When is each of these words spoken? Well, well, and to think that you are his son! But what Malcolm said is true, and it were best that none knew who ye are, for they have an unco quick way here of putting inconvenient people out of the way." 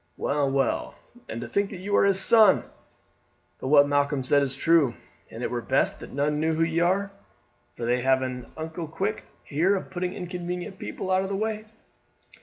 Well, 0.17 0.49
well, 0.49 0.95
and 1.29 1.39
to 1.41 1.47
think 1.47 1.69
that 1.69 1.77
you 1.77 1.95
are 1.95 2.05
his 2.05 2.19
son! 2.19 2.63
But 3.59 3.67
what 3.67 3.87
Malcolm 3.87 4.23
said 4.23 4.41
is 4.41 4.55
true, 4.55 4.95
and 5.29 5.43
it 5.43 5.51
were 5.51 5.61
best 5.61 5.99
that 5.99 6.11
none 6.11 6.39
knew 6.39 6.55
who 6.55 6.63
ye 6.63 6.79
are, 6.79 7.11
for 7.75 7.85
they 7.85 8.01
have 8.01 8.23
an 8.23 8.51
unco 8.57 8.87
quick 8.87 9.17
way 9.17 9.25
here 9.43 9.75
of 9.75 9.91
putting 9.91 10.15
inconvenient 10.15 10.79
people 10.79 11.11
out 11.11 11.21
of 11.21 11.29
the 11.29 11.35
way." 11.35 11.65